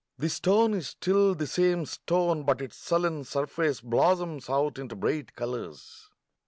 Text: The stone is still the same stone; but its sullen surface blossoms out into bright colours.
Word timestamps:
The 0.17 0.29
stone 0.29 0.73
is 0.73 0.87
still 0.87 1.35
the 1.35 1.45
same 1.45 1.85
stone; 1.85 2.41
but 2.41 2.59
its 2.59 2.75
sullen 2.75 3.23
surface 3.23 3.81
blossoms 3.81 4.49
out 4.49 4.79
into 4.79 4.95
bright 4.95 5.35
colours. 5.35 6.09